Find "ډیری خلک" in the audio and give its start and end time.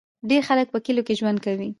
0.29-0.67